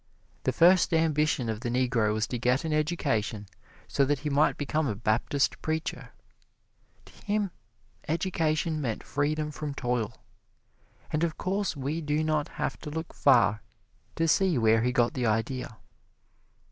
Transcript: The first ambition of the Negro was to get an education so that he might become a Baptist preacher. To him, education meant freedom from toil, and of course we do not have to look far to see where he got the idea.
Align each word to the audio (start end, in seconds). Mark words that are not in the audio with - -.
The 0.45 0.51
first 0.51 0.95
ambition 0.95 1.47
of 1.47 1.59
the 1.59 1.69
Negro 1.69 2.11
was 2.11 2.25
to 2.25 2.39
get 2.39 2.65
an 2.65 2.73
education 2.73 3.45
so 3.87 4.03
that 4.05 4.21
he 4.21 4.31
might 4.31 4.57
become 4.57 4.87
a 4.87 4.95
Baptist 4.95 5.61
preacher. 5.61 6.09
To 7.05 7.13
him, 7.25 7.51
education 8.07 8.81
meant 8.81 9.03
freedom 9.03 9.51
from 9.51 9.75
toil, 9.75 10.15
and 11.13 11.23
of 11.23 11.37
course 11.37 11.77
we 11.77 12.01
do 12.01 12.23
not 12.23 12.47
have 12.57 12.79
to 12.79 12.89
look 12.89 13.13
far 13.13 13.61
to 14.15 14.27
see 14.27 14.57
where 14.57 14.81
he 14.81 14.91
got 14.91 15.13
the 15.13 15.27
idea. 15.27 15.77